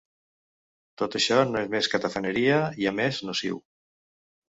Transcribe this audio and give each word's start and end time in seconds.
Tot 1.01 1.17
això 1.19 1.37
no 1.51 1.63
és 1.67 1.71
més 1.75 1.91
que 1.93 2.01
tafaneria, 2.07 2.59
i 2.85 2.91
a 2.93 2.97
més 3.05 3.25
nociu. 3.31 3.65